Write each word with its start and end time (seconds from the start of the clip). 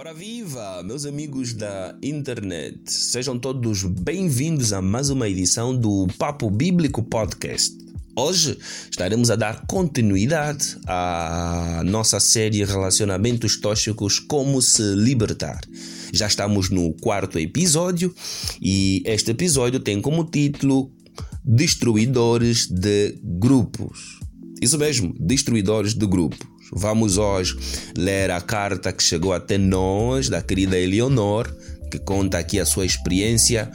Ora 0.00 0.14
viva, 0.14 0.80
meus 0.84 1.04
amigos 1.04 1.52
da 1.54 1.92
internet, 2.00 2.78
sejam 2.86 3.36
todos 3.36 3.82
bem-vindos 3.82 4.72
a 4.72 4.80
mais 4.80 5.10
uma 5.10 5.28
edição 5.28 5.76
do 5.76 6.06
Papo 6.16 6.48
Bíblico 6.48 7.02
Podcast. 7.02 7.76
Hoje 8.14 8.56
estaremos 8.88 9.28
a 9.28 9.34
dar 9.34 9.66
continuidade 9.66 10.78
à 10.86 11.82
nossa 11.84 12.20
série 12.20 12.64
Relacionamentos 12.64 13.56
Tóxicos 13.56 14.20
Como 14.20 14.62
se 14.62 14.94
Libertar. 14.94 15.62
Já 16.12 16.28
estamos 16.28 16.70
no 16.70 16.92
quarto 17.00 17.36
episódio 17.36 18.14
e 18.62 19.02
este 19.04 19.32
episódio 19.32 19.80
tem 19.80 20.00
como 20.00 20.22
título 20.22 20.92
Destruidores 21.44 22.68
de 22.68 23.18
Grupos. 23.20 24.20
Isso 24.60 24.78
mesmo, 24.78 25.14
destruidores 25.18 25.94
de 25.94 26.06
grupos. 26.06 26.46
Vamos 26.72 27.16
hoje 27.16 27.56
ler 27.96 28.30
a 28.30 28.40
carta 28.40 28.92
que 28.92 29.02
chegou 29.02 29.32
até 29.32 29.56
nós, 29.56 30.28
da 30.28 30.42
querida 30.42 30.78
Eleonor, 30.78 31.50
que 31.90 31.98
conta 31.98 32.38
aqui 32.38 32.60
a 32.60 32.66
sua 32.66 32.84
experiência 32.84 33.70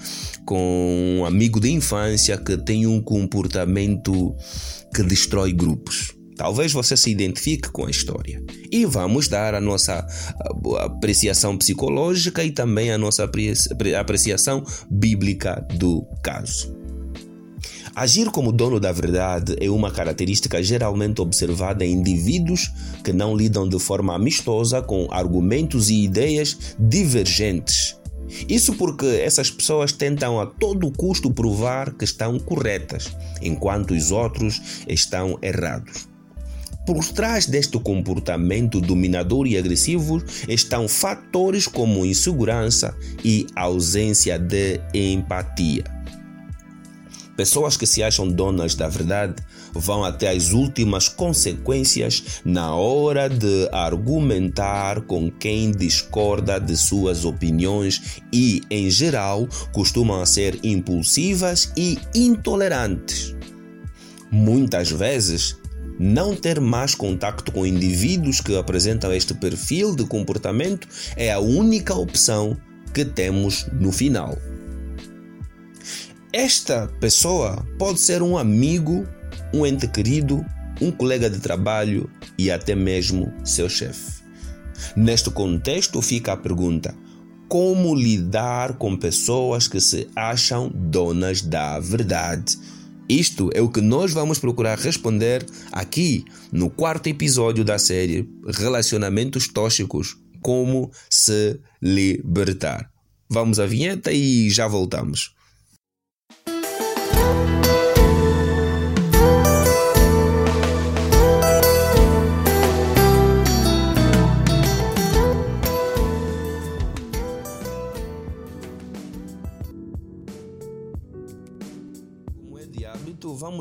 com 0.46 1.20
um 1.20 1.26
amigo 1.26 1.60
de 1.60 1.72
infância 1.72 2.38
que 2.38 2.58
tem 2.58 2.86
um 2.86 3.02
comportamento 3.02 4.36
que 4.94 5.02
destrói 5.02 5.52
grupos. 5.52 6.14
Talvez 6.36 6.72
você 6.72 6.98
se 6.98 7.10
identifique 7.10 7.70
com 7.70 7.86
a 7.86 7.92
história. 7.92 8.44
E 8.72 8.86
vamos 8.86 9.28
dar 9.28 9.54
a 9.54 9.62
nossa 9.62 10.06
apreciação 10.80 11.58
psicológica 11.58 12.44
e 12.44 12.52
também 12.52 12.92
a 12.92 12.98
nossa 12.98 13.30
apreciação 14.00 14.64
bíblica 14.90 15.66
do 15.78 16.06
caso. 16.24 16.83
Agir 17.96 18.32
como 18.32 18.52
dono 18.52 18.80
da 18.80 18.92
verdade 18.92 19.56
é 19.62 19.70
uma 19.70 19.92
característica 19.92 20.64
geralmente 20.64 21.22
observada 21.22 21.86
em 21.86 21.94
indivíduos 21.94 22.72
que 23.04 23.14
não 23.14 23.36
lidam 23.36 23.70
de 23.70 23.78
forma 23.78 24.16
amistosa 24.16 24.82
com 24.82 25.08
argumentos 25.12 25.92
e 25.92 26.04
ideias 26.04 26.76
divergentes. 26.80 27.96
Isso 28.50 28.74
porque 28.74 29.06
essas 29.06 29.52
pessoas 29.52 29.92
tentam 29.92 30.40
a 30.40 30.48
todo 30.48 30.90
custo 30.90 31.30
provar 31.30 31.94
que 31.94 32.04
estão 32.04 32.40
corretas, 32.40 33.16
enquanto 33.44 33.92
os 33.92 34.10
outros 34.10 34.60
estão 34.88 35.38
errados. 35.40 36.08
Por 36.88 37.06
trás 37.06 37.46
deste 37.46 37.80
comportamento 37.80 38.82
dominador 38.82 39.46
e 39.46 39.56
agressivo 39.56 40.22
estão 40.50 40.88
fatores 40.88 41.68
como 41.68 42.04
insegurança 42.04 42.98
e 43.24 43.46
ausência 43.56 44.40
de 44.40 44.82
empatia. 44.94 45.93
Pessoas 47.36 47.76
que 47.76 47.88
se 47.88 48.04
acham 48.04 48.28
donas 48.28 48.76
da 48.76 48.88
verdade 48.88 49.36
vão 49.74 50.04
até 50.04 50.30
as 50.30 50.52
últimas 50.52 51.10
consequências 51.10 52.42
na 52.46 52.76
hora 52.76 53.28
de 53.28 53.68
argumentar 53.72 55.02
com 55.02 55.32
quem 55.32 55.72
discorda 55.72 56.60
de 56.60 56.78
suas 56.78 57.26
opiniões 57.26 58.22
e, 58.32 58.62
em 58.70 58.90
geral, 58.90 59.48
costumam 59.72 60.24
ser 60.28 60.60
impulsivas 60.64 61.72
e 61.76 61.98
intolerantes. 62.14 63.36
Muitas 64.30 64.92
vezes, 64.92 65.58
não 66.00 66.36
ter 66.36 66.60
mais 66.60 66.94
contato 66.94 67.52
com 67.52 67.66
indivíduos 67.66 68.42
que 68.42 68.56
apresentam 68.56 69.12
este 69.12 69.34
perfil 69.34 69.96
de 69.96 70.06
comportamento 70.06 70.88
é 71.16 71.32
a 71.32 71.40
única 71.40 71.96
opção 71.96 72.56
que 72.94 73.04
temos 73.04 73.66
no 73.72 73.92
final. 73.92 74.38
Esta 76.36 76.88
pessoa 77.00 77.64
pode 77.78 78.00
ser 78.00 78.24
um 78.24 78.36
amigo, 78.36 79.08
um 79.54 79.68
ente 79.68 79.88
querido, 79.88 80.44
um 80.82 80.90
colega 80.90 81.30
de 81.30 81.40
trabalho 81.40 82.10
e 82.40 82.50
até 82.50 82.74
mesmo 82.74 83.32
seu 83.46 83.70
chefe. 83.70 84.24
Neste 84.96 85.30
contexto 85.30 86.02
fica 86.02 86.34
a 86.34 86.38
pergunta: 86.38 86.98
como 87.48 87.94
lidar 87.94 88.80
com 88.80 88.98
pessoas 88.98 89.68
que 89.68 89.80
se 89.80 90.10
acham 90.16 90.72
donas 90.74 91.44
da 91.44 91.80
verdade? 91.80 92.58
Isto 93.08 93.52
é 93.54 93.62
o 93.62 93.70
que 93.70 93.80
nós 93.80 94.12
vamos 94.12 94.40
procurar 94.40 94.80
responder 94.80 95.46
aqui 95.72 96.26
no 96.52 96.68
quarto 96.68 97.06
episódio 97.06 97.64
da 97.64 97.78
série 97.78 98.28
Relacionamentos 98.48 99.48
Tóxicos 99.48 100.18
Como 100.42 100.90
se 101.08 101.60
Libertar. 101.80 102.90
Vamos 103.30 103.60
à 103.60 103.68
vinheta 103.68 104.12
e 104.12 104.50
já 104.50 104.68
voltamos. 104.68 105.36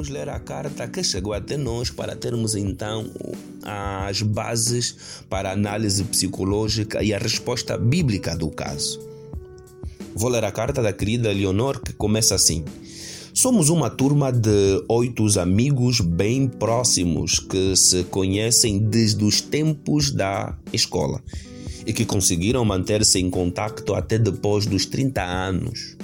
Vamos 0.02 0.08
ler 0.08 0.28
a 0.28 0.38
carta 0.40 0.88
que 0.88 1.02
chegou 1.02 1.32
até 1.32 1.56
nós 1.56 1.90
para 1.90 2.16
termos 2.16 2.54
então 2.54 3.10
as 3.62 4.22
bases 4.22 5.22
para 5.28 5.50
a 5.50 5.52
análise 5.52 6.02
psicológica 6.04 7.02
e 7.02 7.12
a 7.12 7.18
resposta 7.18 7.76
bíblica 7.76 8.36
do 8.36 8.48
caso. 8.50 9.00
Vou 10.14 10.28
ler 10.28 10.44
a 10.44 10.50
carta 10.50 10.82
da 10.82 10.92
querida 10.92 11.32
Leonor 11.32 11.80
que 11.80 11.92
começa 11.92 12.34
assim: 12.34 12.64
Somos 13.34 13.70
uma 13.70 13.88
turma 13.88 14.30
de 14.30 14.84
oito 14.88 15.26
amigos 15.40 16.00
bem 16.00 16.46
próximos 16.46 17.38
que 17.38 17.74
se 17.74 18.04
conhecem 18.04 18.78
desde 18.78 19.24
os 19.24 19.40
tempos 19.40 20.10
da 20.10 20.54
escola 20.70 21.18
e 21.86 21.94
que 21.94 22.04
conseguiram 22.04 22.62
manter-se 22.62 23.18
em 23.18 23.30
contato 23.30 23.94
até 23.94 24.18
depois 24.18 24.66
dos 24.66 24.84
30 24.84 25.22
anos. 25.22 25.96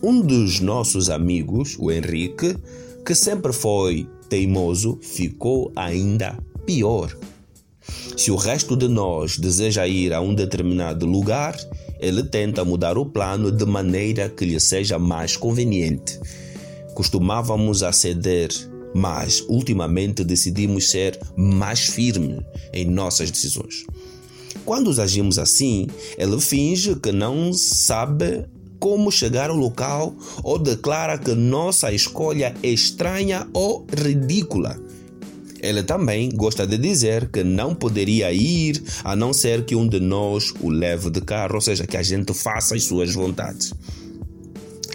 Um 0.00 0.20
dos 0.20 0.60
nossos 0.60 1.10
amigos, 1.10 1.76
o 1.76 1.90
Henrique, 1.90 2.56
que 3.04 3.16
sempre 3.16 3.52
foi 3.52 4.06
teimoso, 4.28 5.00
ficou 5.02 5.72
ainda 5.74 6.38
pior. 6.64 7.16
Se 8.16 8.30
o 8.30 8.36
resto 8.36 8.76
de 8.76 8.86
nós 8.86 9.38
deseja 9.38 9.88
ir 9.88 10.12
a 10.12 10.20
um 10.20 10.32
determinado 10.32 11.04
lugar, 11.04 11.56
ele 11.98 12.22
tenta 12.22 12.64
mudar 12.64 12.96
o 12.96 13.06
plano 13.06 13.50
de 13.50 13.66
maneira 13.66 14.28
que 14.28 14.44
lhe 14.44 14.60
seja 14.60 15.00
mais 15.00 15.36
conveniente. 15.36 16.20
Costumávamos 16.94 17.82
aceder, 17.82 18.50
mas 18.94 19.44
ultimamente 19.48 20.24
decidimos 20.24 20.90
ser 20.90 21.18
mais 21.36 21.80
firmes 21.80 22.40
em 22.72 22.84
nossas 22.84 23.30
decisões. 23.30 23.84
Quando 24.64 24.88
agimos 25.00 25.38
assim, 25.38 25.88
ele 26.16 26.40
finge 26.40 26.94
que 26.96 27.12
não 27.12 27.52
sabe 27.52 28.44
como 28.78 29.10
chegar 29.10 29.50
ao 29.50 29.56
local 29.56 30.14
ou 30.42 30.58
declara 30.58 31.18
que 31.18 31.34
nossa 31.34 31.92
escolha 31.92 32.54
é 32.62 32.68
estranha 32.68 33.46
ou 33.52 33.86
ridícula. 33.90 34.78
Ele 35.60 35.82
também 35.82 36.28
gosta 36.28 36.66
de 36.66 36.76
dizer 36.76 37.30
que 37.30 37.42
não 37.42 37.74
poderia 37.74 38.30
ir 38.32 38.82
a 39.02 39.16
não 39.16 39.32
ser 39.32 39.64
que 39.64 39.74
um 39.74 39.88
de 39.88 39.98
nós 39.98 40.52
o 40.60 40.68
leve 40.68 41.08
de 41.08 41.22
carro, 41.22 41.54
ou 41.54 41.60
seja, 41.62 41.86
que 41.86 41.96
a 41.96 42.02
gente 42.02 42.34
faça 42.34 42.74
as 42.74 42.84
suas 42.84 43.14
vontades. 43.14 43.72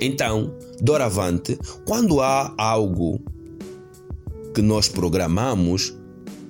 Então, 0.02 0.54
doravante, 0.82 1.58
quando 1.86 2.22
há 2.22 2.54
algo 2.58 3.20
que 4.54 4.62
nós 4.62 4.88
programamos, 4.88 5.94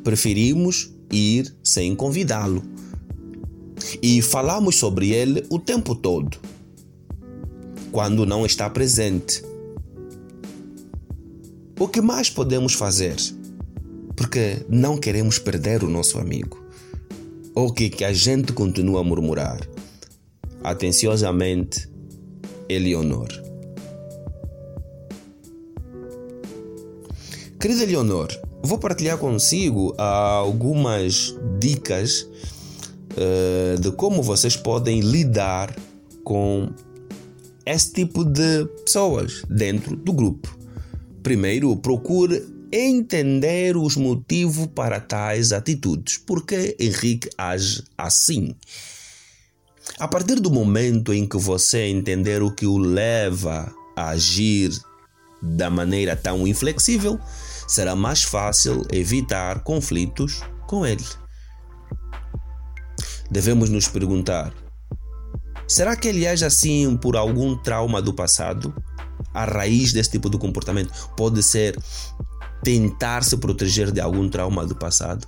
preferimos 0.03 0.93
ir 1.11 1.53
sem 1.63 1.95
convidá-lo. 1.95 2.63
E 4.01 4.21
falamos 4.21 4.75
sobre 4.75 5.11
ele 5.11 5.45
o 5.49 5.57
tempo 5.57 5.95
todo 5.95 6.37
quando 7.91 8.25
não 8.25 8.45
está 8.45 8.69
presente. 8.69 9.43
O 11.79 11.87
que 11.87 12.01
mais 12.01 12.29
podemos 12.29 12.73
fazer? 12.73 13.15
Porque 14.15 14.65
não 14.67 14.97
queremos 14.97 15.39
perder 15.39 15.83
o 15.83 15.89
nosso 15.89 16.19
amigo. 16.19 16.61
Ou 17.55 17.73
que, 17.73 17.89
que 17.89 18.05
a 18.05 18.13
gente 18.13 18.53
continua 18.53 19.01
a 19.01 19.03
murmurar. 19.03 19.59
Atenciosamente, 20.61 21.89
Eleonor. 22.67 23.48
Querida 27.59 27.83
Eleonor, 27.83 28.29
vou 28.63 28.77
partilhar 28.77 29.17
consigo 29.17 29.93
algumas 29.97 31.35
dicas 31.59 32.21
uh, 32.21 33.77
de 33.81 33.91
como 33.91 34.23
vocês 34.23 34.55
podem 34.55 35.01
lidar 35.01 35.75
com 36.23 36.69
esse 37.65 37.91
tipo 37.91 38.23
de 38.23 38.65
pessoas 38.85 39.43
dentro 39.49 39.97
do 39.97 40.13
grupo. 40.13 40.57
Primeiro, 41.21 41.75
procure 41.75 42.47
entender 42.71 43.75
os 43.75 43.97
motivos 43.97 44.67
para 44.67 45.01
tais 45.01 45.51
atitudes. 45.51 46.17
Por 46.17 46.45
que 46.45 46.77
Henrique 46.79 47.29
age 47.37 47.83
assim? 47.97 48.55
A 49.99 50.07
partir 50.07 50.39
do 50.39 50.49
momento 50.49 51.13
em 51.13 51.27
que 51.27 51.37
você 51.37 51.87
entender 51.87 52.41
o 52.41 52.55
que 52.55 52.65
o 52.65 52.77
leva 52.77 53.69
a 53.97 54.11
agir 54.11 54.71
da 55.41 55.69
maneira 55.69 56.15
tão 56.15 56.47
inflexível, 56.47 57.19
será 57.69 57.95
mais 57.95 58.23
fácil 58.23 58.83
evitar 58.91 59.59
conflitos 59.59 60.41
com 60.67 60.83
ele. 60.85 61.05
devemos 63.29 63.69
nos 63.69 63.87
perguntar: 63.87 64.51
será 65.67 65.95
que 65.95 66.07
ele 66.07 66.27
age 66.27 66.43
assim 66.43 66.97
por 66.97 67.15
algum 67.15 67.55
trauma 67.55 68.01
do 68.01 68.11
passado? 68.11 68.73
A 69.31 69.45
raiz 69.45 69.93
desse 69.93 70.09
tipo 70.09 70.29
de 70.31 70.39
comportamento 70.39 70.91
pode 71.15 71.43
ser 71.43 71.77
tentar 72.63 73.23
se 73.23 73.37
proteger 73.37 73.91
de 73.91 74.01
algum 74.01 74.27
trauma 74.27 74.65
do 74.65 74.75
passado? 74.75 75.27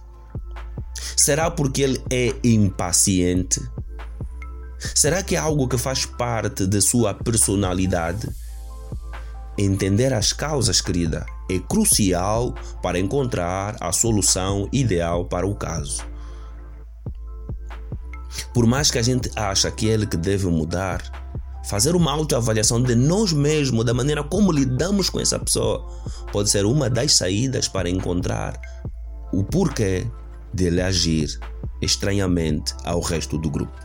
Será 1.16 1.52
porque 1.52 1.84
ele 1.84 2.04
é 2.10 2.34
impaciente? 2.44 3.62
Será 4.96 5.22
que 5.22 5.36
é 5.36 5.38
algo 5.38 5.68
que 5.68 5.78
faz 5.78 6.08
parte 6.08 6.66
da 6.66 6.82
sua 6.82 7.14
personalidade? 7.14 8.28
Entender 9.56 10.12
as 10.12 10.34
causas, 10.34 10.82
querida, 10.82 11.24
é 11.56 11.60
crucial 11.60 12.54
para 12.82 13.00
encontrar 13.00 13.76
a 13.80 13.92
solução 13.92 14.68
ideal 14.72 15.26
para 15.26 15.48
o 15.48 15.56
caso. 15.56 16.04
Por 18.54 18.66
mais 18.66 18.90
que 18.90 18.98
a 18.98 19.02
gente 19.02 19.30
ache 19.36 19.70
que 19.72 19.90
é 19.90 19.94
ele 19.94 20.06
que 20.06 20.18
deve 20.18 20.48
mudar, 20.48 21.02
fazer 21.66 21.96
uma 21.96 22.12
autoavaliação 22.12 22.82
de 22.82 22.96
nós 22.96 23.34
mesmos, 23.34 23.86
da 23.86 23.94
maneira 23.94 24.24
como 24.24 24.52
lidamos 24.52 25.10
com 25.10 25.20
essa 25.20 25.40
pessoa, 25.40 25.86
pode 26.32 26.50
ser 26.50 26.66
uma 26.66 26.90
das 26.90 27.18
saídas 27.18 27.68
para 27.68 27.90
encontrar 27.90 28.60
o 29.32 29.44
porquê 29.44 30.08
dele 30.54 30.82
agir 30.82 31.40
estranhamente 31.82 32.74
ao 32.84 33.00
resto 33.00 33.38
do 33.38 33.50
grupo. 33.50 33.78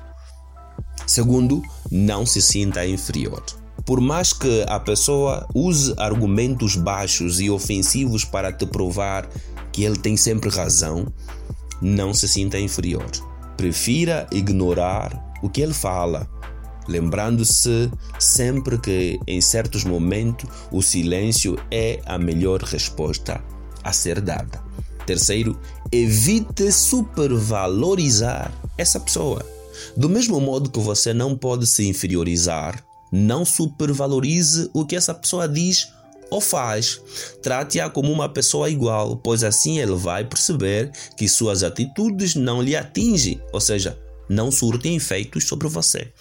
Segundo, 1.06 1.62
não 1.90 2.26
se 2.26 2.42
sinta 2.42 2.86
inferior. 2.86 3.42
Por 3.86 4.00
mais 4.00 4.32
que 4.32 4.64
a 4.66 4.80
pessoa 4.80 5.46
use 5.54 5.94
argumentos 5.96 6.74
baixos 6.74 7.40
e 7.40 7.48
ofensivos 7.48 8.24
para 8.24 8.52
te 8.52 8.66
provar 8.66 9.30
que 9.70 9.84
ele 9.84 9.96
tem 9.96 10.16
sempre 10.16 10.50
razão, 10.50 11.06
não 11.80 12.12
se 12.12 12.26
sinta 12.26 12.58
inferior. 12.58 13.08
Prefira 13.56 14.26
ignorar 14.32 15.38
o 15.40 15.48
que 15.48 15.60
ele 15.60 15.72
fala, 15.72 16.28
lembrando-se 16.88 17.88
sempre 18.18 18.76
que 18.76 19.20
em 19.24 19.40
certos 19.40 19.84
momentos 19.84 20.50
o 20.72 20.82
silêncio 20.82 21.56
é 21.70 22.00
a 22.06 22.18
melhor 22.18 22.62
resposta 22.62 23.40
a 23.84 23.92
ser 23.92 24.20
dada. 24.20 24.60
Terceiro, 25.06 25.56
evite 25.92 26.72
supervalorizar 26.72 28.52
essa 28.76 28.98
pessoa. 28.98 29.46
Do 29.96 30.08
mesmo 30.08 30.40
modo 30.40 30.70
que 30.70 30.80
você 30.80 31.14
não 31.14 31.36
pode 31.36 31.68
se 31.68 31.86
inferiorizar, 31.86 32.84
não 33.10 33.44
supervalorize 33.44 34.70
o 34.72 34.84
que 34.84 34.96
essa 34.96 35.14
pessoa 35.14 35.48
diz 35.48 35.88
ou 36.30 36.40
faz. 36.40 37.00
Trate-a 37.42 37.88
como 37.88 38.12
uma 38.12 38.28
pessoa 38.28 38.68
igual, 38.68 39.16
pois 39.16 39.44
assim 39.44 39.78
ele 39.78 39.94
vai 39.94 40.24
perceber 40.24 40.90
que 41.16 41.28
suas 41.28 41.62
atitudes 41.62 42.34
não 42.34 42.60
lhe 42.62 42.76
atingem, 42.76 43.40
ou 43.52 43.60
seja, 43.60 43.98
não 44.28 44.50
surtem 44.50 44.96
efeitos 44.96 45.44
sobre 45.44 45.68
você. 45.68 46.12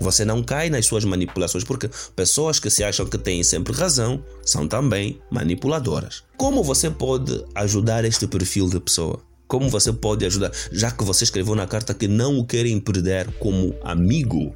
Você 0.00 0.24
não 0.24 0.42
cai 0.42 0.70
nas 0.70 0.86
suas 0.86 1.04
manipulações, 1.04 1.62
porque 1.62 1.90
pessoas 2.16 2.58
que 2.58 2.70
se 2.70 2.82
acham 2.82 3.04
que 3.04 3.18
têm 3.18 3.42
sempre 3.42 3.74
razão 3.74 4.24
são 4.42 4.66
também 4.66 5.20
manipuladoras. 5.30 6.22
Como 6.38 6.62
você 6.62 6.88
pode 6.88 7.44
ajudar 7.54 8.04
este 8.06 8.26
perfil 8.26 8.68
de 8.70 8.80
pessoa? 8.80 9.20
Como 9.46 9.68
você 9.68 9.92
pode 9.92 10.24
ajudar, 10.24 10.52
já 10.72 10.90
que 10.90 11.04
você 11.04 11.24
escreveu 11.24 11.54
na 11.54 11.66
carta 11.66 11.92
que 11.92 12.08
não 12.08 12.38
o 12.38 12.46
querem 12.46 12.80
perder 12.80 13.30
como 13.32 13.74
amigo? 13.82 14.54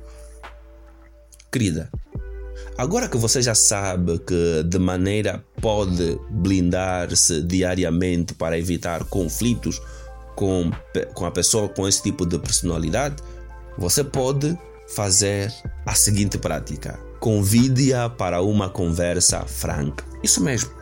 Querida, 1.55 1.89
agora 2.77 3.09
que 3.09 3.17
você 3.17 3.41
já 3.41 3.55
sabe 3.55 4.19
que 4.19 4.65
de 4.65 4.77
maneira 4.77 5.45
pode 5.61 6.19
blindar-se 6.29 7.43
diariamente 7.43 8.35
para 8.35 8.59
evitar 8.59 9.05
conflitos 9.05 9.81
com, 10.35 10.69
com 11.15 11.25
a 11.25 11.31
pessoa 11.31 11.69
com 11.69 11.87
esse 11.87 12.03
tipo 12.03 12.27
de 12.27 12.41
personalidade, 12.41 13.23
você 13.79 14.03
pode 14.03 14.59
fazer 14.97 15.49
a 15.87 15.95
seguinte 15.95 16.39
prática: 16.39 16.99
convide-a 17.21 18.11
para 18.11 18.43
uma 18.43 18.69
conversa 18.69 19.43
franca. 19.47 20.05
Isso 20.25 20.43
mesmo, 20.43 20.73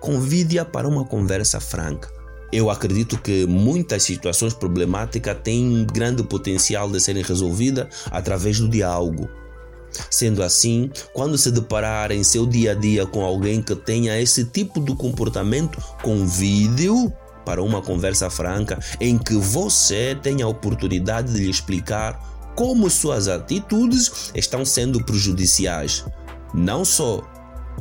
convide-a 0.00 0.64
para 0.64 0.88
uma 0.88 1.04
conversa 1.04 1.60
franca. 1.60 2.10
Eu 2.50 2.70
acredito 2.70 3.18
que 3.18 3.44
muitas 3.44 4.04
situações 4.04 4.54
problemáticas 4.54 5.36
têm 5.44 5.84
grande 5.84 6.22
potencial 6.22 6.90
de 6.90 6.98
serem 6.98 7.22
resolvidas 7.22 7.88
através 8.10 8.58
do 8.58 8.70
diálogo. 8.70 9.28
Sendo 10.10 10.42
assim, 10.42 10.90
quando 11.12 11.38
se 11.38 11.50
deparar 11.50 12.10
em 12.12 12.22
seu 12.24 12.46
dia 12.46 12.72
a 12.72 12.74
dia 12.74 13.06
com 13.06 13.24
alguém 13.24 13.62
que 13.62 13.74
tenha 13.74 14.20
esse 14.20 14.44
tipo 14.44 14.80
de 14.80 14.94
comportamento, 14.94 15.82
convide-o 16.02 17.12
para 17.44 17.62
uma 17.62 17.82
conversa 17.82 18.30
franca 18.30 18.78
em 19.00 19.18
que 19.18 19.34
você 19.34 20.16
tenha 20.22 20.44
a 20.44 20.48
oportunidade 20.48 21.32
de 21.32 21.40
lhe 21.40 21.50
explicar 21.50 22.18
como 22.54 22.88
suas 22.88 23.28
atitudes 23.28 24.30
estão 24.34 24.64
sendo 24.64 25.04
prejudiciais, 25.04 26.04
não 26.54 26.84
só 26.84 27.22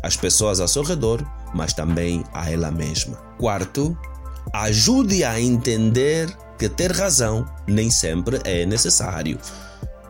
às 0.01 0.17
pessoas 0.17 0.59
ao 0.59 0.67
seu 0.67 0.83
redor, 0.83 1.23
mas 1.53 1.73
também 1.73 2.23
a 2.33 2.49
ela 2.49 2.71
mesma. 2.71 3.17
Quarto, 3.37 3.95
ajude 4.51 5.23
a 5.23 5.39
entender 5.39 6.35
que 6.57 6.67
ter 6.67 6.91
razão 6.91 7.45
nem 7.67 7.91
sempre 7.91 8.39
é 8.43 8.65
necessário. 8.65 9.39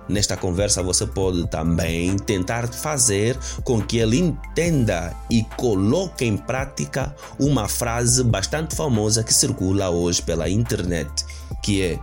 Nesta 0.08 0.36
conversa 0.36 0.84
você 0.84 1.06
pode 1.06 1.48
também 1.48 2.18
tentar 2.18 2.68
fazer 2.68 3.38
com 3.64 3.82
que 3.82 4.00
ele 4.00 4.20
entenda 4.20 5.16
e 5.30 5.44
coloque 5.56 6.26
em 6.26 6.36
prática 6.36 7.16
uma 7.40 7.68
frase 7.68 8.24
bastante 8.24 8.76
famosa 8.76 9.24
que 9.24 9.34
circula 9.34 9.90
hoje 9.90 10.22
pela 10.22 10.50
internet, 10.50 11.26
que 11.64 11.82
é 11.82 12.00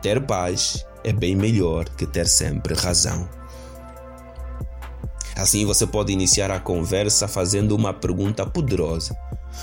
ter 0.00 0.24
paz 0.24 0.86
é 1.02 1.12
bem 1.12 1.34
melhor 1.34 1.88
que 1.88 2.06
ter 2.06 2.26
sempre 2.26 2.74
razão. 2.74 3.28
Assim 5.36 5.66
você 5.66 5.86
pode 5.86 6.12
iniciar 6.12 6.50
a 6.50 6.60
conversa 6.60 7.26
fazendo 7.26 7.74
uma 7.74 7.92
pergunta 7.92 8.46
poderosa. 8.46 9.16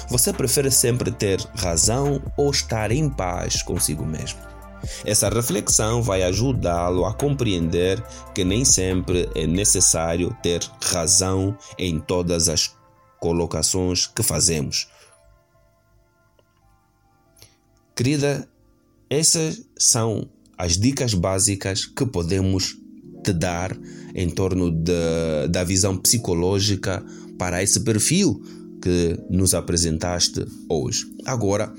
Você 0.10 0.34
prefere 0.34 0.70
sempre 0.70 1.12
ter 1.12 1.40
razão 1.56 2.22
ou 2.36 2.52
estar 2.52 2.92
em 2.92 3.10
paz 3.10 3.62
consigo 3.62 4.06
mesmo? 4.06 4.51
Essa 5.06 5.30
reflexão 5.30 6.02
vai 6.02 6.24
ajudá-lo 6.24 7.06
a 7.06 7.14
compreender 7.14 8.04
que 8.34 8.44
nem 8.44 8.66
sempre 8.66 9.30
é 9.36 9.46
necessário 9.46 10.36
ter 10.42 10.62
razão 10.82 11.58
em 11.78 12.00
todas 12.00 12.50
as 12.50 12.74
colocações 13.20 14.08
que 14.08 14.24
fazemos. 14.24 14.88
Querida, 17.96 18.48
essas 19.10 19.62
são 19.78 20.28
as 20.58 20.78
dicas 20.78 21.14
básicas 21.14 21.86
que 21.86 22.06
podemos 22.06 22.78
te 23.24 23.34
dar 23.34 23.78
em 24.16 24.30
torno 24.30 24.72
de, 24.72 25.48
da 25.50 25.64
visão 25.64 25.98
psicológica 25.98 27.04
para 27.38 27.62
esse 27.62 27.80
perfil 27.82 28.42
que 28.82 29.20
nos 29.30 29.54
apresentaste 29.54 30.46
hoje. 30.68 31.06
Agora, 31.26 31.72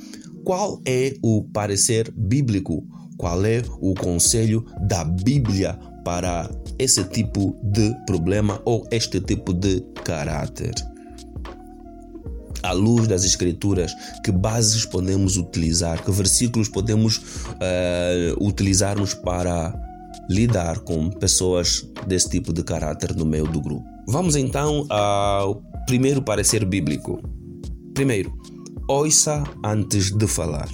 qual 0.44 0.80
é 0.84 1.16
o 1.22 1.44
parecer 1.52 2.10
bíblico? 2.12 2.86
Qual 3.22 3.46
é 3.46 3.62
o 3.80 3.94
conselho 3.94 4.66
da 4.80 5.04
Bíblia 5.04 5.78
para 6.04 6.50
esse 6.76 7.04
tipo 7.04 7.56
de 7.62 7.94
problema 8.04 8.60
ou 8.64 8.84
este 8.90 9.20
tipo 9.20 9.54
de 9.54 9.80
caráter? 10.04 10.74
à 12.64 12.72
luz 12.72 13.08
das 13.08 13.24
Escrituras, 13.24 13.92
que 14.24 14.30
bases 14.30 14.84
podemos 14.84 15.36
utilizar, 15.36 16.02
que 16.02 16.10
versículos 16.12 16.68
podemos 16.68 17.16
uh, 17.16 18.36
utilizarmos 18.40 19.14
para 19.14 19.72
lidar 20.30 20.78
com 20.80 21.10
pessoas 21.10 21.88
desse 22.06 22.28
tipo 22.28 22.52
de 22.52 22.62
caráter 22.62 23.16
no 23.16 23.24
meio 23.24 23.46
do 23.46 23.60
grupo. 23.60 23.84
Vamos 24.06 24.36
então 24.36 24.86
ao 24.88 25.60
primeiro 25.86 26.22
parecer 26.22 26.64
bíblico. 26.64 27.20
Primeiro, 27.94 28.32
ouça 28.88 29.42
antes 29.64 30.12
de 30.12 30.26
falar. 30.28 30.68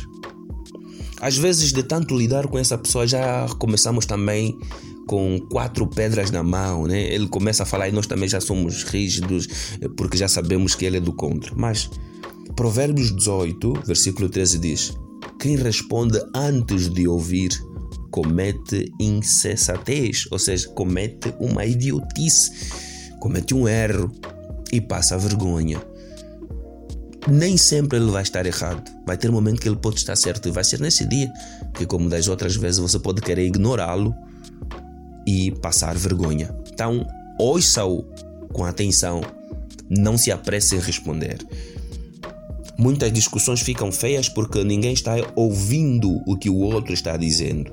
Às 1.21 1.37
vezes, 1.37 1.73
de 1.73 1.83
tanto 1.83 2.17
lidar 2.17 2.47
com 2.47 2.59
essa 2.59 2.79
pessoa, 2.79 3.07
já 3.07 3.47
começamos 3.59 4.07
também 4.07 4.59
com 5.07 5.41
quatro 5.51 5.87
pedras 5.87 6.31
na 6.31 6.43
mão, 6.43 6.87
né? 6.87 7.13
Ele 7.13 7.27
começa 7.29 7.63
a 7.63 7.67
falar 7.67 7.89
e 7.89 7.93
nós 7.93 8.07
também 8.07 8.29
já 8.29 8.41
somos 8.41 8.85
rígidos 8.85 9.49
eh, 9.81 9.89
porque 9.97 10.19
já 10.19 10.29
sabemos 10.29 10.75
que 10.75 10.85
ele 10.85 10.99
é 10.99 11.01
do 11.01 11.13
contra. 11.13 11.53
Mas 11.57 11.91
Provérbios 12.55 13.15
18, 13.15 13.85
versículo 13.87 14.29
13 14.29 14.59
diz: 14.59 14.93
Quem 15.41 15.57
responde 15.57 16.21
antes 16.35 16.89
de 16.93 17.09
ouvir 17.09 17.51
comete 18.11 18.93
insensatez, 19.01 20.27
ou 20.31 20.39
seja, 20.39 20.69
comete 20.71 21.33
uma 21.41 21.65
idiotice, 21.65 22.51
comete 23.21 23.55
um 23.55 23.67
erro 23.67 24.13
e 24.73 24.81
passa 24.81 25.17
vergonha. 25.17 25.81
Nem 27.27 27.57
sempre 27.57 27.99
ele 27.99 28.11
vai 28.11 28.23
estar 28.23 28.47
errado. 28.47 28.91
Vai 29.07 29.17
ter 29.17 29.29
um 29.29 29.33
momento 29.33 29.61
que 29.61 29.69
ele 29.69 29.77
pode 29.77 29.97
estar 29.97 30.17
certo 30.17 30.49
e 30.49 30.53
vai 30.53 30.65
ser 30.65 30.81
nesse 30.81 31.05
dia 31.05 31.33
que, 31.75 31.85
como 31.85 32.09
das 32.09 32.29
outras 32.29 32.55
vezes, 32.57 32.79
você 32.79 32.99
pode 32.99 33.21
querer 33.21 33.47
ignorá-lo 33.47 34.15
e 35.27 35.51
passar 35.51 35.97
vergonha. 35.97 36.55
Então, 36.73 37.07
ouça-o 37.39 38.05
com 38.53 38.65
atenção, 38.65 39.21
não 39.89 40.17
se 40.17 40.31
apresse 40.31 40.77
em 40.77 40.81
responder. 40.81 41.39
Muitas 42.79 43.13
discussões 43.13 43.61
ficam 43.61 43.91
feias 43.91 44.29
porque 44.29 44.63
ninguém 44.63 44.93
está 44.93 45.15
ouvindo 45.35 46.23
o 46.27 46.37
que 46.37 46.49
o 46.49 46.59
outro 46.59 46.95
está 46.95 47.17
dizendo. 47.17 47.73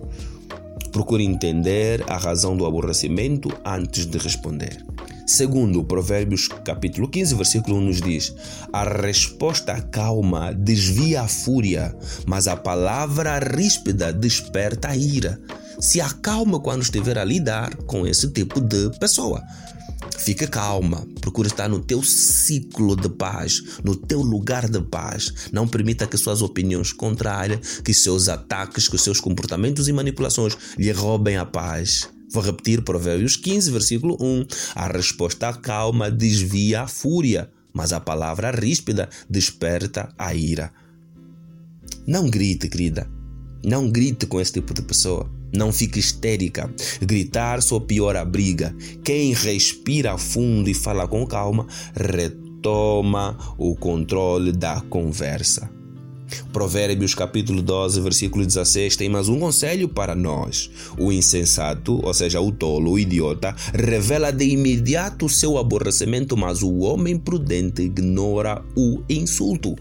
Procure 0.92 1.24
entender 1.24 2.04
a 2.08 2.18
razão 2.18 2.58
do 2.58 2.66
aborrecimento 2.66 3.50
antes 3.64 4.06
de 4.06 4.18
responder. 4.18 4.85
Segundo, 5.26 5.84
Provérbios 5.84 6.48
capítulo 6.48 7.08
15, 7.08 7.34
versículo 7.34 7.78
1 7.78 7.82
nos 7.82 8.02
diz: 8.02 8.34
A 8.72 8.84
resposta 8.84 9.82
calma 9.82 10.54
desvia 10.54 11.22
a 11.22 11.28
fúria, 11.28 11.98
mas 12.28 12.48
a 12.48 12.56
palavra 12.56 13.40
ríspida 13.40 14.14
desperta 14.14 14.90
a 14.90 14.96
ira. 14.96 15.42
Se 15.80 16.00
acalma 16.00 16.60
quando 16.60 16.84
estiver 16.84 17.18
a 17.18 17.24
lidar 17.24 17.76
com 17.86 18.06
esse 18.06 18.30
tipo 18.30 18.62
de 18.62 18.92
pessoa. 19.00 19.42
Fica 20.20 20.48
calma, 20.48 21.06
procura 21.20 21.48
estar 21.48 21.68
no 21.68 21.80
teu 21.80 22.04
ciclo 22.04 22.96
de 22.96 23.10
paz, 23.10 23.64
no 23.84 23.96
teu 23.96 24.22
lugar 24.22 24.70
de 24.70 24.82
paz. 24.82 25.50
Não 25.52 25.68
permita 25.68 26.08
que 26.08 26.18
suas 26.18 26.42
opiniões 26.44 26.94
contrárias, 26.94 27.80
que 27.84 27.94
seus 27.94 28.30
ataques, 28.30 28.88
que 28.88 28.98
seus 28.98 29.20
comportamentos 29.20 29.88
e 29.88 29.94
manipulações 29.94 30.56
lhe 30.78 30.92
roubem 30.92 31.38
a 31.38 31.46
paz. 31.46 32.15
Vou 32.32 32.44
repetir 32.44 32.82
Provérbios 32.82 33.36
15, 33.36 33.72
versículo 33.72 34.18
1. 34.20 34.46
A 34.76 34.88
resposta 34.88 35.54
calma 35.54 36.10
desvia 36.10 36.82
a 36.82 36.88
fúria, 36.88 37.50
mas 37.74 37.94
a 37.94 38.00
palavra 38.00 38.52
ríspida 38.52 39.10
desperta 39.30 40.10
a 40.18 40.34
ira. 40.34 40.72
Não 42.08 42.30
grite, 42.30 42.70
querida. 42.70 43.10
Não 43.64 43.90
grite 43.90 44.26
com 44.28 44.40
esse 44.40 44.54
tipo 44.54 44.74
de 44.74 44.82
pessoa. 44.82 45.30
Não 45.54 45.72
fique 45.72 46.00
histérica. 46.00 46.72
Gritar 47.02 47.62
só 47.62 47.80
piora 47.80 48.22
a 48.22 48.26
briga. 48.26 48.76
Quem 49.04 49.34
respira 49.34 50.18
fundo 50.18 50.70
e 50.70 50.74
fala 50.74 51.08
com 51.08 51.26
calma 51.26 51.66
retoma 51.96 53.38
o 53.58 53.76
controle 53.76 54.52
da 54.52 54.82
conversa. 54.82 55.70
Provérbios 56.52 57.14
capítulo 57.14 57.62
12, 57.62 58.02
versículo 58.02 58.46
16 58.46 58.96
tem 58.96 59.10
mais 59.10 59.30
um 59.30 59.40
conselho 59.40 59.88
para 59.88 60.16
nós. 60.16 60.70
O 60.98 61.12
insensato, 61.12 62.00
ou 62.04 62.14
seja, 62.14 62.42
o 62.42 62.52
tolo, 62.52 62.92
o 62.92 63.00
idiota, 63.00 63.56
revela 63.74 64.32
de 64.32 64.46
imediato 64.46 65.26
o 65.26 65.30
seu 65.30 65.58
aborrecimento, 65.58 66.36
mas 66.36 66.64
o 66.64 66.80
homem 66.80 67.18
prudente 67.18 67.84
ignora 67.84 68.64
o 68.76 69.02
insulto. 69.10 69.76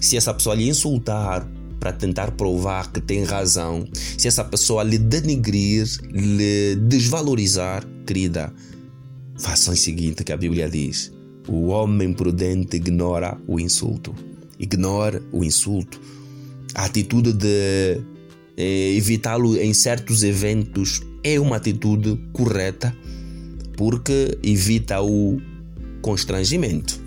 Se 0.00 0.16
essa 0.16 0.34
pessoa 0.34 0.54
lhe 0.54 0.68
insultar, 0.68 1.48
para 1.80 1.92
tentar 1.92 2.30
provar 2.30 2.90
que 2.90 3.00
tem 3.00 3.24
razão, 3.24 3.86
se 4.16 4.26
essa 4.26 4.42
pessoa 4.42 4.82
lhe 4.82 4.96
denigrir, 4.96 5.86
lhe 6.10 6.76
desvalorizar, 6.76 7.84
querida, 8.06 8.52
faça 9.38 9.70
o 9.70 9.76
seguinte 9.76 10.24
que 10.24 10.32
a 10.32 10.36
Bíblia 10.36 10.68
diz: 10.68 11.12
o 11.46 11.66
homem 11.66 12.12
prudente 12.12 12.76
ignora 12.76 13.38
o 13.46 13.60
insulto. 13.60 14.14
Ignore 14.58 15.22
o 15.32 15.44
insulto. 15.44 16.00
A 16.74 16.84
atitude 16.84 17.32
de 17.32 18.00
eh, 18.56 18.94
evitá-lo 18.96 19.56
em 19.56 19.72
certos 19.72 20.22
eventos 20.22 21.02
é 21.22 21.38
uma 21.40 21.56
atitude 21.56 22.18
correta 22.32 22.94
porque 23.76 24.38
evita 24.42 25.00
o 25.00 25.40
constrangimento. 26.02 27.02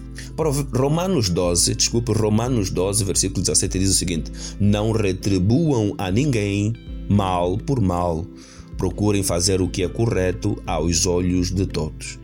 Romanos 0.74 1.30
12, 1.30 1.76
desculpe, 1.76 2.12
Romanos 2.12 2.70
12, 2.70 3.04
versículo 3.04 3.42
17 3.42 3.80
diz 3.80 3.90
o 3.90 3.94
seguinte: 3.94 4.32
Não 4.60 4.92
retribuam 4.92 5.96
a 5.98 6.12
ninguém 6.12 6.74
mal 7.10 7.58
por 7.58 7.82
mal, 7.82 8.26
procurem 8.78 9.24
fazer 9.24 9.62
o 9.62 9.68
que 9.68 9.84
é 9.84 9.90
correto 9.90 10.62
aos 10.66 11.06
olhos 11.06 11.52
de 11.52 11.66
todos. 11.66 12.20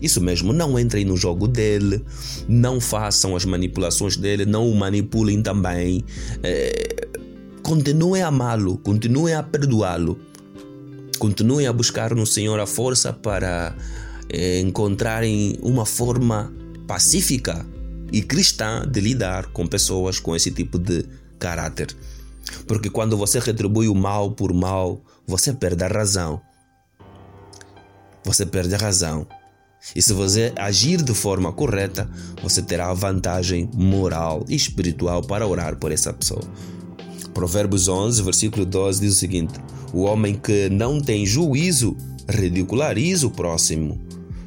Isso 0.00 0.20
mesmo, 0.20 0.52
não 0.52 0.78
entrem 0.78 1.04
no 1.04 1.16
jogo 1.16 1.48
dele, 1.48 2.04
não 2.48 2.80
façam 2.80 3.34
as 3.34 3.44
manipulações 3.44 4.16
dele, 4.16 4.46
não 4.46 4.70
o 4.70 4.74
manipulem 4.74 5.42
também. 5.42 6.04
É, 6.42 7.08
continuem 7.62 8.22
a 8.22 8.28
amá-lo, 8.28 8.78
continuem 8.78 9.34
a 9.34 9.42
perdoá-lo, 9.42 10.18
continuem 11.18 11.66
a 11.66 11.72
buscar 11.72 12.14
no 12.14 12.26
Senhor 12.26 12.60
a 12.60 12.66
força 12.66 13.12
para 13.12 13.74
é, 14.28 14.60
encontrarem 14.60 15.58
uma 15.62 15.84
forma 15.84 16.52
pacífica 16.86 17.66
e 18.12 18.22
cristã 18.22 18.86
de 18.88 19.00
lidar 19.00 19.46
com 19.48 19.66
pessoas 19.66 20.18
com 20.20 20.34
esse 20.34 20.50
tipo 20.50 20.78
de 20.78 21.04
caráter. 21.38 21.94
Porque 22.66 22.88
quando 22.88 23.16
você 23.16 23.38
retribui 23.38 23.88
o 23.88 23.94
mal 23.94 24.30
por 24.30 24.52
mal, 24.52 25.02
você 25.26 25.52
perde 25.52 25.84
a 25.84 25.88
razão. 25.88 26.40
Você 28.24 28.46
perde 28.46 28.74
a 28.74 28.78
razão. 28.78 29.26
E 29.94 30.02
se 30.02 30.12
você 30.12 30.52
agir 30.56 31.02
de 31.02 31.14
forma 31.14 31.52
correta, 31.52 32.08
você 32.42 32.62
terá 32.62 32.92
vantagem 32.92 33.68
moral 33.74 34.44
e 34.48 34.54
espiritual 34.54 35.22
para 35.22 35.46
orar 35.46 35.76
por 35.76 35.92
essa 35.92 36.12
pessoa. 36.12 36.42
Provérbios 37.32 37.88
11, 37.88 38.22
versículo 38.22 38.66
12 38.66 39.00
diz 39.00 39.14
o 39.14 39.18
seguinte: 39.18 39.54
O 39.92 40.02
homem 40.02 40.34
que 40.34 40.68
não 40.68 41.00
tem 41.00 41.24
juízo 41.24 41.96
ridiculariza 42.28 43.26
o 43.26 43.30
próximo, 43.30 44.00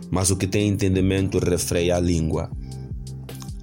mas 0.10 0.30
o 0.30 0.36
que 0.36 0.46
tem 0.46 0.68
entendimento 0.68 1.40
refreia 1.40 1.96
a 1.96 2.00
língua. 2.00 2.52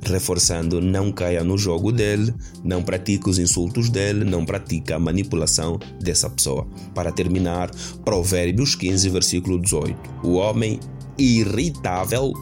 Reforçando, 0.02 0.80
não 0.80 1.12
caia 1.12 1.44
no 1.44 1.58
jogo 1.58 1.92
dele, 1.92 2.32
não 2.64 2.82
pratique 2.82 3.28
os 3.28 3.38
insultos 3.38 3.90
dele, 3.90 4.25
não 4.25 4.47
pratique 4.47 4.92
a 4.92 4.99
manipulação 4.99 5.78
dessa 6.00 6.30
pessoa. 6.30 6.66
Para 6.94 7.12
terminar, 7.12 7.70
Provérbios 8.04 8.75
15, 8.75 9.11
versículo 9.11 9.61
18: 9.61 9.94
O 10.23 10.35
homem 10.35 10.80
irritável 11.18 12.32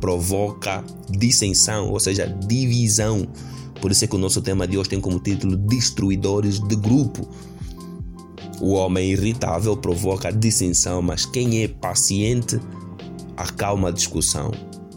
provoca 0.00 0.84
dissensão, 1.10 1.90
ou 1.90 1.98
seja, 1.98 2.26
divisão. 2.26 3.26
Por 3.80 3.90
isso 3.90 4.04
é 4.04 4.08
que 4.08 4.16
o 4.16 4.18
nosso 4.18 4.42
tema 4.42 4.66
de 4.66 4.78
hoje 4.78 4.90
tem 4.90 5.00
como 5.00 5.18
título 5.18 5.56
Destruidores 5.56 6.60
de 6.60 6.76
Grupo. 6.76 7.28
O 8.60 8.72
homem 8.72 9.10
irritável 9.10 9.76
provoca 9.76 10.32
dissensão, 10.32 11.02
mas 11.02 11.26
quem 11.26 11.62
é 11.62 11.68
paciente 11.68 12.58
acalma 13.36 13.88
a 13.88 13.92
discussão. 13.92 14.50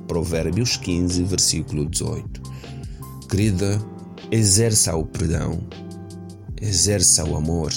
Provérbios 0.07 0.77
15, 0.77 1.23
versículo 1.23 1.85
18. 1.85 2.41
Querida, 3.29 3.79
exerça 4.31 4.95
o 4.95 5.05
perdão, 5.05 5.59
exerça 6.59 7.23
o 7.25 7.35
amor 7.35 7.71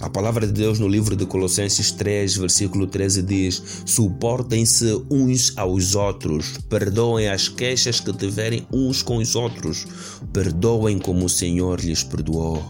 a 0.00 0.10
palavra 0.10 0.46
de 0.46 0.52
Deus 0.52 0.78
no 0.78 0.88
livro 0.88 1.14
de 1.14 1.24
Colossenses 1.24 1.90
3, 1.92 2.36
versículo 2.36 2.86
13 2.86 3.22
diz: 3.22 3.62
Suportem-se 3.86 5.04
uns 5.10 5.52
aos 5.56 5.94
outros, 5.94 6.58
perdoem 6.68 7.28
as 7.28 7.48
queixas 7.48 8.00
que 8.00 8.12
tiverem 8.12 8.66
uns 8.72 9.02
com 9.02 9.18
os 9.18 9.36
outros, 9.36 9.86
perdoem 10.32 10.98
como 10.98 11.24
o 11.24 11.28
Senhor 11.28 11.80
lhes 11.80 12.02
perdoou. 12.02 12.62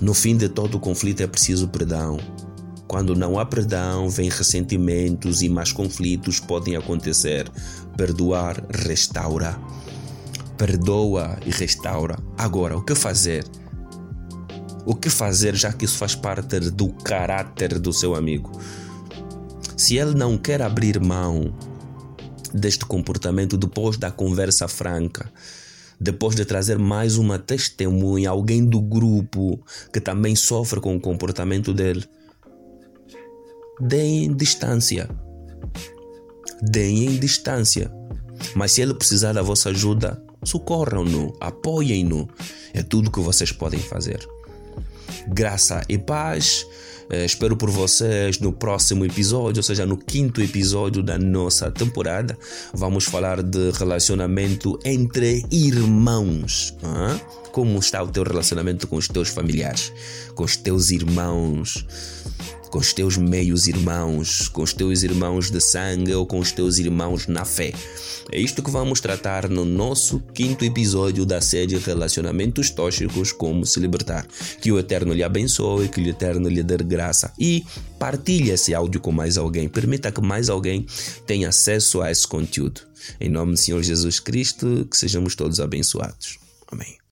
No 0.00 0.14
fim 0.14 0.36
de 0.36 0.48
todo 0.48 0.80
conflito 0.80 1.22
é 1.22 1.26
preciso 1.26 1.68
perdão. 1.68 2.18
Quando 2.88 3.14
não 3.14 3.38
há 3.38 3.46
perdão, 3.46 4.08
vem 4.08 4.28
ressentimentos 4.28 5.42
e 5.42 5.48
mais 5.48 5.70
conflitos 5.70 6.40
podem 6.40 6.74
acontecer. 6.74 7.48
Perdoar 7.96 8.66
restaura. 8.68 9.56
Perdoa 10.58 11.38
e 11.46 11.50
restaura. 11.50 12.18
Agora, 12.36 12.76
o 12.76 12.82
que 12.82 12.94
fazer? 12.96 13.44
O 14.90 14.94
que 14.96 15.08
fazer 15.08 15.54
já 15.54 15.72
que 15.72 15.84
isso 15.84 15.96
faz 15.96 16.16
parte 16.16 16.58
do 16.58 16.88
caráter 16.88 17.78
do 17.78 17.92
seu 17.92 18.16
amigo? 18.16 18.50
Se 19.76 19.96
ele 19.96 20.16
não 20.16 20.36
quer 20.36 20.60
abrir 20.60 20.98
mão 20.98 21.56
deste 22.52 22.84
comportamento 22.84 23.56
depois 23.56 23.96
da 23.96 24.10
conversa 24.10 24.66
franca, 24.66 25.32
depois 26.00 26.34
de 26.34 26.44
trazer 26.44 26.76
mais 26.76 27.18
uma 27.18 27.38
testemunha, 27.38 28.30
alguém 28.30 28.64
do 28.64 28.80
grupo 28.80 29.64
que 29.92 30.00
também 30.00 30.34
sofre 30.34 30.80
com 30.80 30.96
o 30.96 31.00
comportamento 31.00 31.72
dele, 31.72 32.04
deem 33.80 34.34
distância. 34.34 35.08
Deem 36.60 37.16
distância. 37.16 37.92
Mas 38.56 38.72
se 38.72 38.82
ele 38.82 38.94
precisar 38.94 39.34
da 39.34 39.40
vossa 39.40 39.68
ajuda, 39.68 40.20
socorram-no, 40.42 41.32
apoiem-no. 41.40 42.28
É 42.74 42.82
tudo 42.82 43.12
que 43.12 43.20
vocês 43.20 43.52
podem 43.52 43.78
fazer 43.78 44.28
graça 45.28 45.82
e 45.88 45.98
paz. 45.98 46.66
Uh, 47.10 47.24
espero 47.24 47.56
por 47.56 47.70
vocês 47.70 48.38
no 48.38 48.52
próximo 48.52 49.04
episódio, 49.04 49.58
ou 49.58 49.62
seja, 49.62 49.84
no 49.84 49.96
quinto 49.96 50.40
episódio 50.40 51.02
da 51.02 51.18
nossa 51.18 51.70
temporada. 51.70 52.38
Vamos 52.72 53.04
falar 53.04 53.42
de 53.42 53.70
relacionamento 53.72 54.78
entre 54.84 55.44
irmãos. 55.50 56.76
Uh? 56.82 57.50
Como 57.50 57.78
está 57.78 58.02
o 58.02 58.08
teu 58.08 58.22
relacionamento 58.22 58.86
com 58.86 58.96
os 58.96 59.08
teus 59.08 59.28
familiares, 59.28 59.92
com 60.34 60.44
os 60.44 60.56
teus 60.56 60.90
irmãos? 60.90 61.84
Com 62.70 62.78
os 62.78 62.92
teus 62.92 63.16
meios 63.16 63.66
irmãos, 63.66 64.48
com 64.48 64.62
os 64.62 64.72
teus 64.72 65.02
irmãos 65.02 65.50
de 65.50 65.60
sangue 65.60 66.14
ou 66.14 66.24
com 66.24 66.38
os 66.38 66.52
teus 66.52 66.78
irmãos 66.78 67.26
na 67.26 67.44
fé. 67.44 67.72
É 68.30 68.38
isto 68.38 68.62
que 68.62 68.70
vamos 68.70 69.00
tratar 69.00 69.48
no 69.48 69.64
nosso 69.64 70.20
quinto 70.32 70.64
episódio 70.64 71.26
da 71.26 71.40
série 71.40 71.76
Relacionamentos 71.76 72.70
Tóxicos 72.70 73.32
Como 73.32 73.66
Se 73.66 73.80
Libertar. 73.80 74.26
Que 74.60 74.70
o 74.70 74.78
Eterno 74.78 75.12
lhe 75.12 75.24
abençoe, 75.24 75.88
que 75.88 76.00
o 76.00 76.08
Eterno 76.08 76.48
lhe 76.48 76.62
dê 76.62 76.76
graça 76.78 77.32
e 77.38 77.64
partilhe 77.98 78.50
esse 78.50 78.72
áudio 78.72 79.00
com 79.00 79.10
mais 79.10 79.36
alguém. 79.36 79.68
Permita 79.68 80.12
que 80.12 80.20
mais 80.20 80.48
alguém 80.48 80.86
tenha 81.26 81.48
acesso 81.48 82.00
a 82.00 82.10
esse 82.10 82.26
conteúdo. 82.26 82.82
Em 83.20 83.28
nome 83.28 83.52
do 83.52 83.58
Senhor 83.58 83.82
Jesus 83.82 84.20
Cristo, 84.20 84.86
que 84.88 84.96
sejamos 84.96 85.34
todos 85.34 85.58
abençoados. 85.58 86.38
Amém. 86.70 86.99